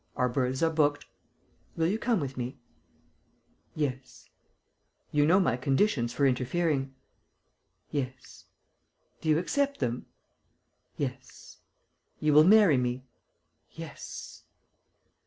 [0.15, 1.05] "Our berths are booked.
[1.77, 2.57] Will you come with me?"
[3.75, 4.31] "Yes."
[5.11, 6.95] "You know my conditions for interfering?"
[7.91, 8.45] "Yes."
[9.21, 10.07] "Do you accept them?"
[10.97, 11.59] "Yes."
[12.19, 13.03] "You will marry me?"
[13.73, 14.41] "Yes."